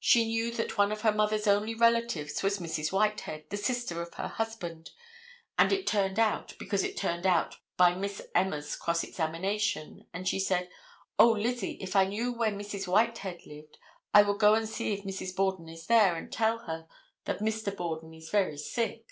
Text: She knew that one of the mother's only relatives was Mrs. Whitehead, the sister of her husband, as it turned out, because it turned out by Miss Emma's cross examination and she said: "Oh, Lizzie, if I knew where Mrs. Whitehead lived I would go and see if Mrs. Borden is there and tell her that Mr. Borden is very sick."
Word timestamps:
She 0.00 0.24
knew 0.24 0.50
that 0.56 0.76
one 0.76 0.90
of 0.90 1.02
the 1.02 1.12
mother's 1.12 1.46
only 1.46 1.72
relatives 1.72 2.42
was 2.42 2.58
Mrs. 2.58 2.90
Whitehead, 2.90 3.48
the 3.48 3.56
sister 3.56 4.02
of 4.02 4.12
her 4.14 4.26
husband, 4.26 4.90
as 5.56 5.70
it 5.70 5.86
turned 5.86 6.18
out, 6.18 6.54
because 6.58 6.82
it 6.82 6.96
turned 6.96 7.24
out 7.24 7.58
by 7.76 7.94
Miss 7.94 8.20
Emma's 8.34 8.74
cross 8.74 9.04
examination 9.04 10.08
and 10.12 10.26
she 10.26 10.40
said: 10.40 10.68
"Oh, 11.16 11.30
Lizzie, 11.30 11.78
if 11.80 11.94
I 11.94 12.06
knew 12.06 12.32
where 12.32 12.50
Mrs. 12.50 12.88
Whitehead 12.88 13.46
lived 13.46 13.78
I 14.12 14.22
would 14.22 14.40
go 14.40 14.54
and 14.56 14.68
see 14.68 14.92
if 14.94 15.04
Mrs. 15.04 15.36
Borden 15.36 15.68
is 15.68 15.86
there 15.86 16.16
and 16.16 16.32
tell 16.32 16.58
her 16.66 16.88
that 17.26 17.38
Mr. 17.38 17.76
Borden 17.76 18.12
is 18.12 18.30
very 18.30 18.56
sick." 18.58 19.08